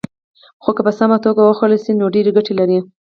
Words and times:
خو 0.63 0.69
که 0.75 0.81
په 0.87 0.91
سمه 0.99 1.17
توګه 1.25 1.41
وخوړل 1.43 1.79
شي، 1.85 1.93
نو 1.99 2.05
ډېرې 2.15 2.31
ګټې 2.37 2.53
لري. 2.59 2.79